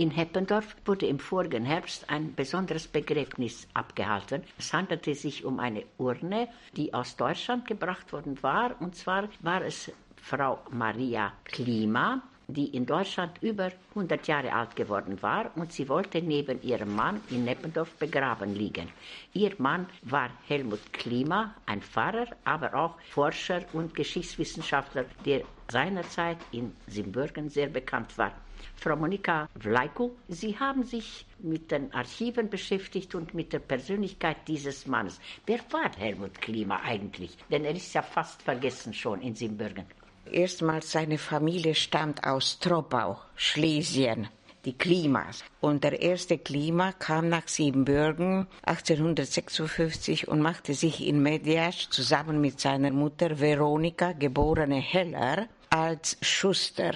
[0.00, 4.42] In Heppendorf wurde im vorigen Herbst ein besonderes Begräbnis abgehalten.
[4.56, 8.80] Es handelte sich um eine Urne, die aus Deutschland gebracht worden war.
[8.80, 12.22] Und zwar war es Frau Maria Klima,
[12.54, 17.20] die in Deutschland über 100 Jahre alt geworden war und sie wollte neben ihrem Mann
[17.30, 18.88] in Neppendorf begraben liegen.
[19.32, 26.72] Ihr Mann war Helmut Klima, ein Pfarrer, aber auch Forscher und Geschichtswissenschaftler, der seinerzeit in
[26.86, 28.32] Simbürgen sehr bekannt war.
[28.76, 34.86] Frau Monika Vlaiko, Sie haben sich mit den Archiven beschäftigt und mit der Persönlichkeit dieses
[34.86, 35.20] Mannes.
[35.46, 37.36] Wer war Helmut Klima eigentlich?
[37.50, 39.86] Denn er ist ja fast vergessen schon in Simbürgen.
[40.32, 44.28] Erstmals seine Familie stammt aus Troppau, Schlesien
[44.64, 45.42] die Klimas.
[45.60, 52.60] Und der erste Klima kam nach Siebenbürgen 1856 und machte sich in Mediasch zusammen mit
[52.60, 56.92] seiner Mutter Veronika, geborene Heller, als Schuster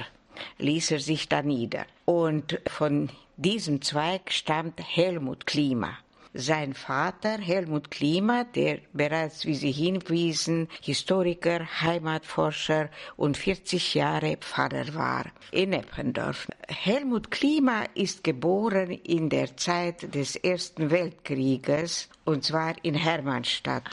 [0.58, 1.86] ließ er sich da nieder.
[2.04, 5.98] Und von diesem Zweig stammt Helmut Klima.
[6.36, 14.92] Sein Vater, Helmut Klima, der bereits, wie Sie hinwiesen, Historiker, Heimatforscher und 40 Jahre Pfarrer
[14.94, 16.48] war in Eppendorf.
[16.66, 23.84] Helmut Klima ist geboren in der Zeit des Ersten Weltkrieges und zwar in Hermannstadt.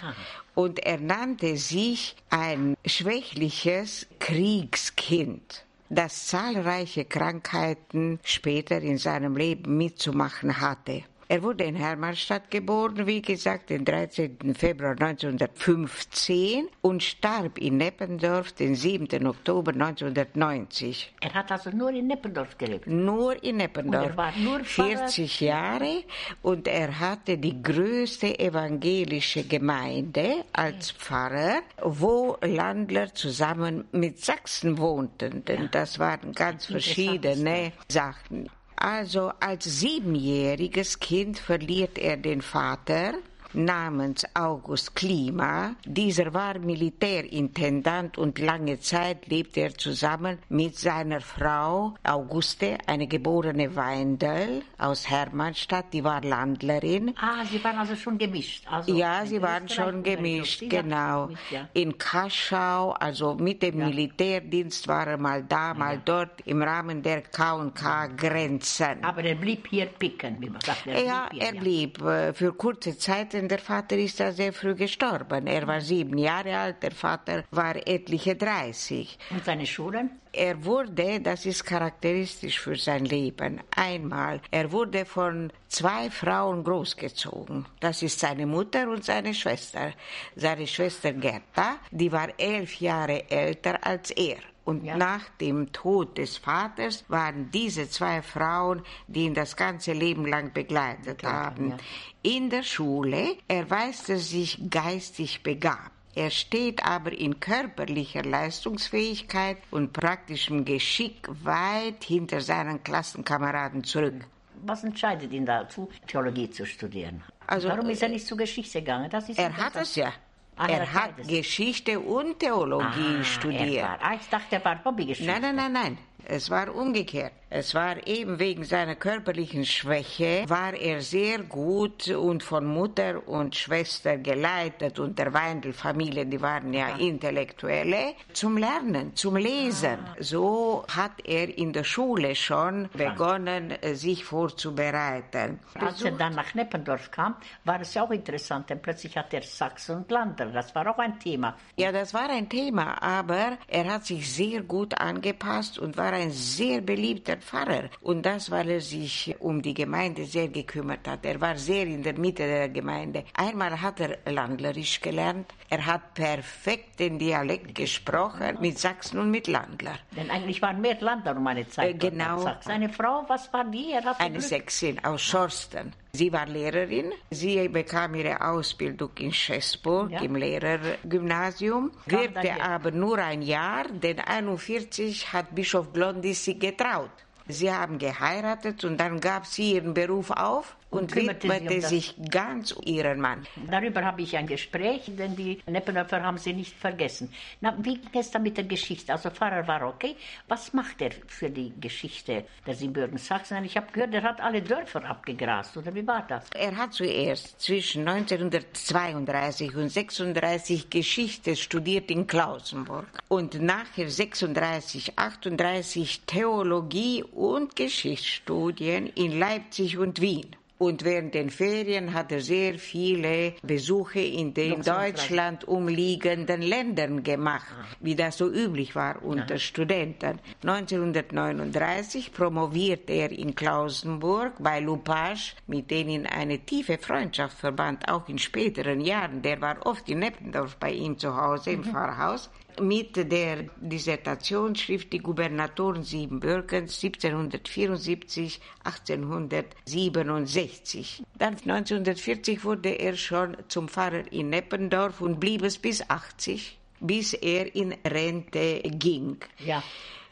[0.55, 5.63] Und er nannte sich ein schwächliches Kriegskind
[5.94, 11.03] das zahlreiche Krankheiten später in seinem Leben mitzumachen hatte.
[11.31, 14.53] Er wurde in Hermannstadt geboren, wie gesagt, den 13.
[14.53, 19.25] Februar 1915 und starb in Neppendorf den 7.
[19.25, 21.13] Oktober 1990.
[21.21, 22.85] Er hat also nur in Neppendorf gelebt?
[22.85, 24.07] Nur in Neppendorf.
[24.07, 26.03] Und er war nur 40 Jahre
[26.41, 35.45] und er hatte die größte evangelische Gemeinde als Pfarrer, wo Landler zusammen mit Sachsen wohnten,
[35.45, 38.49] denn das waren ganz verschiedene Sachen.
[38.83, 43.13] Also als siebenjähriges Kind verliert er den Vater
[43.53, 45.75] namens August Klima.
[45.85, 53.75] Dieser war Militärintendant und lange Zeit lebte er zusammen mit seiner Frau Auguste, eine geborene
[53.75, 57.13] Weindel aus Hermannstadt, die war Landlerin.
[57.17, 58.66] Ah, sie waren also schon gemischt.
[58.69, 61.28] Also ja, sie waren schon gemischt, genau.
[61.28, 61.69] Mit, ja.
[61.73, 63.88] In Kaschau, also mit dem ja.
[63.88, 66.01] Militärdienst war er mal da, mal ja.
[66.03, 69.03] dort im Rahmen der K&K-Grenzen.
[69.03, 70.88] Aber er blieb hier picken, wie man sagt.
[70.88, 74.31] Er ja, blieb hier, er blieb äh, für kurze Zeit denn der Vater ist ja
[74.31, 75.47] sehr früh gestorben.
[75.47, 79.18] Er war sieben Jahre alt, der Vater war etliche 30.
[79.31, 80.12] Und seine Schulen?
[80.31, 87.66] Er wurde, das ist charakteristisch für sein Leben, einmal, er wurde von zwei Frauen großgezogen.
[87.80, 89.91] Das ist seine Mutter und seine Schwester.
[90.35, 94.38] Seine Schwester Gerda, die war elf Jahre älter als er.
[94.71, 94.95] Und ja.
[94.95, 100.53] nach dem Tod des Vaters waren diese zwei Frauen, die ihn das ganze Leben lang
[100.53, 101.71] begleitet haben.
[101.71, 101.77] Ja.
[102.23, 105.91] In der Schule erweist er sich geistig begabt.
[106.15, 114.25] Er steht aber in körperlicher Leistungsfähigkeit und praktischem Geschick weit hinter seinen Klassenkameraden zurück.
[114.63, 117.23] Was entscheidet ihn dazu, Theologie zu studieren?
[117.45, 119.11] Also, Warum ist er nicht zur Geschichte gegangen?
[119.11, 120.13] er hat es ja.
[120.57, 123.84] Er hat Geschichte und Theologie ah, studiert.
[123.84, 125.31] War, ah, ich dachte, er war Hobbygeschichte.
[125.31, 125.97] Nein, nein, nein, nein.
[126.25, 127.33] Es war umgekehrt.
[127.53, 133.57] Es war eben wegen seiner körperlichen Schwäche, war er sehr gut und von Mutter und
[133.57, 139.97] Schwester geleitet und der Weindl-Familie, die waren ja, ja, Intellektuelle, zum Lernen, zum Lesen.
[139.99, 140.15] Ah.
[140.19, 145.59] So hat er in der Schule schon begonnen, sich vorzubereiten.
[145.77, 149.41] Als er dann nach Neppendorf kam, war es ja auch interessant, denn plötzlich hat er
[149.41, 150.45] Sachsen und Lander.
[150.45, 151.57] Das war auch ein Thema.
[151.75, 156.31] Ja, das war ein Thema, aber er hat sich sehr gut angepasst und war ein
[156.31, 157.89] sehr beliebter Pfarrer.
[158.01, 161.25] Und das, weil er sich um die Gemeinde sehr gekümmert hat.
[161.25, 163.25] Er war sehr in der Mitte der Gemeinde.
[163.33, 165.53] Einmal hat er Landlerisch gelernt.
[165.69, 169.97] Er hat perfekt den Dialekt gesprochen mit Sachsen und mit Landler.
[170.16, 171.95] Denn eigentlich waren mehr Landler um eine Zeit.
[171.95, 172.45] Äh, genau.
[172.61, 173.94] Seine Frau, was war die?
[173.94, 174.44] eine Glück.
[174.44, 175.94] Sächsin aus Schorsten.
[176.13, 177.13] Sie war Lehrerin.
[177.30, 180.22] Sie bekam ihre Ausbildung in Schäßburg ja.
[180.22, 187.12] im Lehrergymnasium, wirkte aber nur ein Jahr, denn 41 hat Bischof Glondis sie getraut.
[187.47, 192.15] Sie haben geheiratet und dann gab sie ihren Beruf auf und, und widmete um sich
[192.29, 193.47] ganz ihren Mann.
[193.69, 197.33] Darüber habe ich ein Gespräch, denn die Neppendorfer haben sie nicht vergessen.
[197.61, 199.13] Na, wie ging es dann mit der Geschichte?
[199.13, 200.15] Also Pfarrer war okay.
[200.47, 203.63] Was macht er für die Geschichte der Siebenbürgen Sachsen?
[203.63, 206.49] Ich habe gehört, er hat alle Dörfer abgegrast, oder wie war das?
[206.53, 216.23] Er hat zuerst zwischen 1932 und 36 Geschichte studiert in Klausenburg und nachher 36, 38
[216.25, 220.55] Theologie und Geschichtsstudien in Leipzig und Wien.
[220.77, 227.67] Und während den Ferien hat er sehr viele Besuche in den Deutschland umliegenden Ländern gemacht,
[227.99, 230.39] wie das so üblich war unter Studenten.
[230.63, 238.39] 1939 promovierte er in Klausenburg bei Lupage, mit denen eine tiefe Freundschaft verband, auch in
[238.39, 239.43] späteren Jahren.
[239.43, 241.85] Der war oft in Neppendorf bei ihm zu Hause im mhm.
[241.85, 242.49] Pfarrhaus
[242.79, 251.23] mit der Dissertationsschrift Die Gubernatoren Siebenbürgens 1774, 1867.
[251.38, 257.33] Dann 1940 wurde er schon zum Pfarrer in Neppendorf und blieb es bis 80, bis
[257.33, 259.38] er in Rente ging.
[259.59, 259.83] Ja.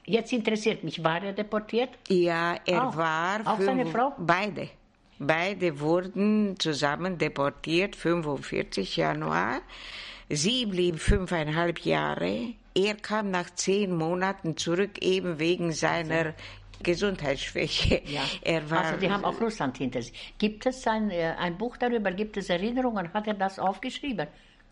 [0.05, 1.89] Jetzt interessiert mich, war er deportiert?
[2.07, 2.97] Ja, er auch.
[2.97, 3.41] war.
[3.45, 4.15] Auch seine Frau?
[4.17, 4.69] Beide.
[5.19, 9.61] Beide wurden zusammen deportiert, 45 Januar.
[10.29, 12.53] Sie blieb fünfeinhalb Jahre.
[12.75, 16.35] Er kam nach zehn Monaten zurück, eben wegen seiner
[16.83, 18.03] Gesundheitsschwäche.
[18.05, 18.21] Ja.
[18.41, 20.33] Er war, also die haben auch Russland hinter sich.
[20.37, 23.11] Gibt es ein, äh, ein Buch darüber, gibt es Erinnerungen?
[23.13, 24.27] Hat er das aufgeschrieben?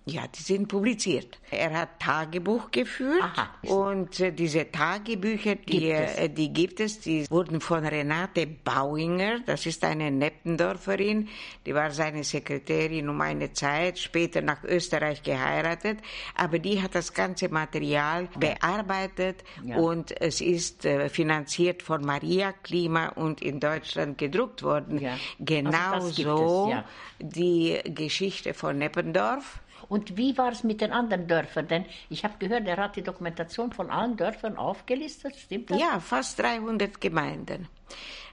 [0.09, 1.37] Ja, die sind publiziert.
[1.51, 3.49] Er hat Tagebuch geführt Aha.
[3.63, 9.41] und äh, diese Tagebücher, die gibt, äh, die gibt es, die wurden von Renate Bauinger,
[9.45, 11.27] das ist eine Neppendorferin,
[11.65, 15.99] die war seine Sekretärin um eine Zeit, später nach Österreich geheiratet,
[16.35, 19.75] aber die hat das ganze Material bearbeitet ja.
[19.75, 24.99] und es ist äh, finanziert von Maria Klima und in Deutschland gedruckt worden.
[24.99, 25.17] Ja.
[25.37, 26.85] Genauso also ja.
[27.19, 29.59] die Geschichte von Neppendorf
[29.89, 31.67] und wie war es mit den anderen Dörfern?
[31.67, 35.79] Denn ich habe gehört, er hat die Dokumentation von allen Dörfern aufgelistet, stimmt das?
[35.79, 37.67] Ja, fast 300 Gemeinden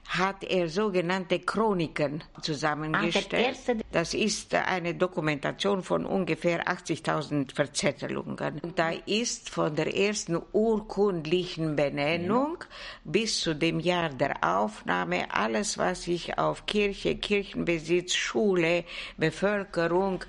[0.07, 3.57] hat er sogenannte Chroniken zusammengestellt.
[3.91, 8.61] Das ist eine Dokumentation von ungefähr 80.000 Verzettelungen.
[8.75, 12.57] Da ist von der ersten urkundlichen Benennung
[13.03, 18.85] bis zu dem Jahr der Aufnahme alles, was sich auf Kirche, Kirchenbesitz, Schule,
[19.17, 20.23] Bevölkerung,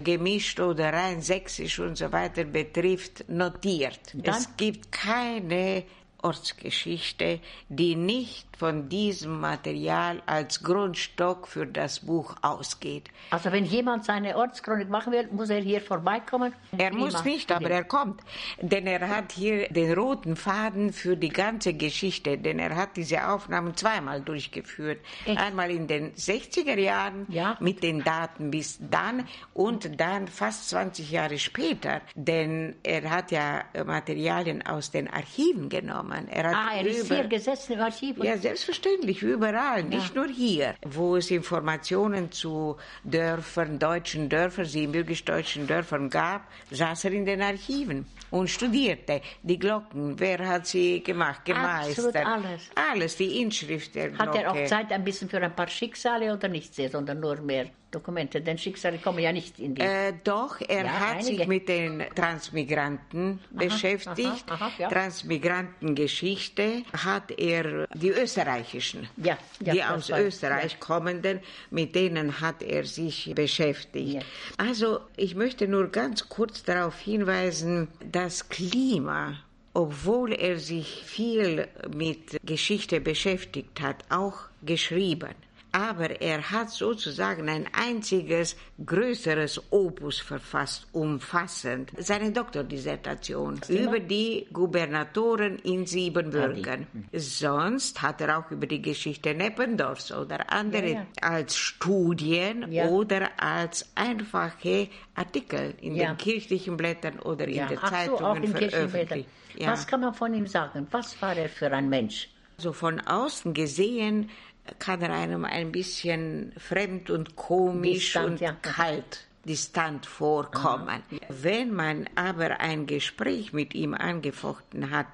[0.00, 4.00] gemischt oder rein sächsisch und so weiter betrifft, notiert.
[4.14, 4.34] Dann?
[4.34, 5.84] Es gibt keine
[6.22, 13.08] Ortsgeschichte, die nicht von diesem Material als Grundstock für das Buch ausgeht.
[13.30, 16.52] Also wenn jemand seine Ortschronik machen will, muss er hier vorbeikommen?
[16.78, 18.20] Er muss nicht, aber er kommt.
[18.60, 23.26] Denn er hat hier den roten Faden für die ganze Geschichte, denn er hat diese
[23.28, 25.00] Aufnahmen zweimal durchgeführt.
[25.26, 25.40] Echt?
[25.40, 27.56] Einmal in den 60er Jahren ja.
[27.58, 33.64] mit den Daten bis dann und dann fast 20 Jahre später, denn er hat ja
[33.84, 36.11] Materialien aus den Archiven genommen.
[36.28, 38.16] Er hat ah, er ist hier gesessen im Archiv?
[38.22, 39.82] Ja, Selbstverständlich, überall, ja.
[39.82, 47.12] nicht nur hier, wo es Informationen zu Dörfern, deutschen Dörfern, siebenbürgisch-deutschen Dörfern gab, saß er
[47.12, 50.18] in den Archiven und studierte die Glocken.
[50.18, 52.16] Wer hat sie gemacht, gemeistert?
[52.16, 52.70] Absolut alles.
[52.92, 54.30] Alles, die Inschrift der Glocke.
[54.30, 57.36] Hat er auch Zeit ein bisschen für ein paar Schicksale oder nicht sehr, sondern nur
[57.40, 57.66] mehr?
[57.92, 59.82] Dokumente, denn Schicksale kommen ja nicht in die.
[59.82, 61.36] Äh, doch, er ja, hat einige.
[61.36, 64.44] sich mit den Transmigranten aha, beschäftigt.
[64.48, 64.88] Aha, aha, ja.
[64.88, 71.40] Transmigrantengeschichte hat er die österreichischen, ja, die aus Österreich kommenden,
[71.70, 74.24] mit denen hat er sich beschäftigt.
[74.56, 79.36] Also ich möchte nur ganz kurz darauf hinweisen, das Klima
[79.74, 81.66] obwohl er sich viel
[81.96, 85.34] mit Geschichte beschäftigt hat, auch geschrieben
[85.72, 95.58] aber er hat sozusagen ein einziges größeres Opus verfasst, umfassend, seine Doktordissertation über die Gubernatoren
[95.60, 96.86] in Siebenbürgen.
[97.12, 101.06] Sonst hat er auch über die Geschichte Neppendorfs oder andere ja, ja.
[101.20, 102.88] als Studien ja.
[102.88, 109.28] oder als einfache Artikel in den kirchlichen Blättern oder in den Zeitungen so, veröffentlicht.
[109.60, 110.86] Was kann man von ihm sagen?
[110.90, 112.28] Was war er für ein Mensch?
[112.58, 114.30] So von außen gesehen
[114.78, 118.52] kann er einem ein bisschen fremd und komisch distant, und ja.
[118.62, 121.02] kalt, distant vorkommen.
[121.10, 121.18] Ja.
[121.28, 125.08] Wenn man aber ein Gespräch mit ihm angefochten hat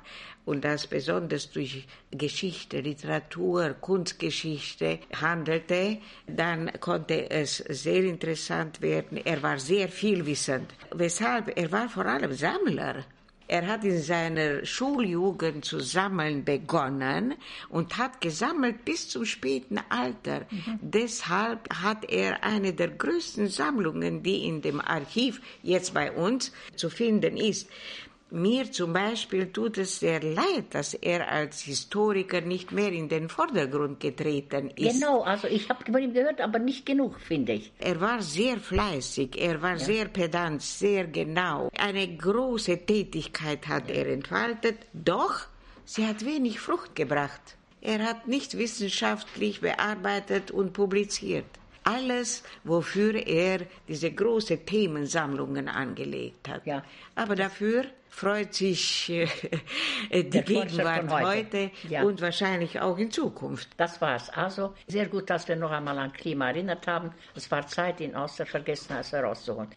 [0.45, 9.19] und das besonders durch Geschichte, Literatur, Kunstgeschichte handelte, dann konnte es sehr interessant werden.
[9.19, 10.73] Er war sehr vielwissend.
[10.95, 11.59] Weshalb?
[11.59, 13.05] Er war vor allem Sammler.
[13.49, 17.35] Er hat in seiner Schuljugend zu sammeln begonnen
[17.71, 20.47] und hat gesammelt bis zum späten Alter.
[20.51, 20.79] Mhm.
[20.83, 26.91] Deshalb hat er eine der größten Sammlungen, die in dem Archiv jetzt bei uns zu
[26.91, 27.71] finden ist.
[28.31, 33.31] Mir zum Beispiel tut es sehr leid, dass er als Historiker nicht mehr in den
[33.31, 35.01] Vordergrund getreten ist.
[35.01, 37.73] Genau, also ich habe von ihm gehört, aber nicht genug, finde ich.
[37.79, 39.79] Er war sehr fleißig, er war ja.
[39.79, 41.71] sehr pedant, sehr genau.
[41.79, 45.47] Eine große Tätigkeit hat er entfaltet, doch
[45.87, 47.57] sie hat wenig Frucht gebracht.
[47.81, 51.47] Er hat nicht wissenschaftlich bearbeitet und publiziert.
[51.85, 56.67] Alles, wofür er diese großen Themensammlungen angelegt hat.
[56.67, 56.83] Ja.
[57.15, 59.27] Aber dafür freut sich äh,
[60.11, 61.71] die Der Gegenwart heute, heute.
[61.89, 62.03] Ja.
[62.03, 63.69] und wahrscheinlich auch in Zukunft.
[63.77, 64.31] Das war's.
[64.31, 67.13] Also sehr gut, dass wir noch einmal an Klima erinnert haben.
[67.35, 69.69] Es war Zeit, ihn aus der Vergessenheit herauszuholen.